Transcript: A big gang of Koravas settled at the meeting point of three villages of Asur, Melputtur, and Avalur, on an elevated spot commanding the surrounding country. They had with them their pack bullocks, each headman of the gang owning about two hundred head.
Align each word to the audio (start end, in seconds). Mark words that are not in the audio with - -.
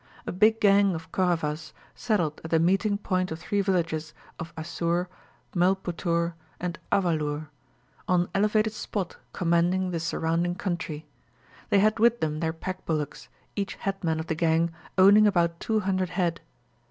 A 0.25 0.31
big 0.31 0.59
gang 0.59 0.95
of 0.95 1.11
Koravas 1.11 1.73
settled 1.93 2.41
at 2.43 2.49
the 2.49 2.57
meeting 2.59 2.97
point 2.97 3.29
of 3.31 3.37
three 3.37 3.61
villages 3.61 4.15
of 4.39 4.51
Asur, 4.55 5.05
Melputtur, 5.55 6.33
and 6.59 6.79
Avalur, 6.91 7.49
on 8.07 8.21
an 8.21 8.29
elevated 8.33 8.73
spot 8.73 9.17
commanding 9.31 9.91
the 9.91 9.99
surrounding 9.99 10.55
country. 10.55 11.05
They 11.69 11.77
had 11.77 11.99
with 11.99 12.19
them 12.19 12.39
their 12.39 12.51
pack 12.51 12.83
bullocks, 12.83 13.29
each 13.55 13.75
headman 13.75 14.19
of 14.19 14.25
the 14.25 14.33
gang 14.33 14.71
owning 14.97 15.27
about 15.27 15.59
two 15.59 15.81
hundred 15.81 16.09
head. 16.09 16.41